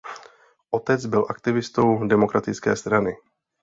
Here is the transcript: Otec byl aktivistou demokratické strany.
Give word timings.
Otec 0.71 1.05
byl 1.05 1.25
aktivistou 1.29 2.07
demokratické 2.07 2.75
strany. 2.75 3.17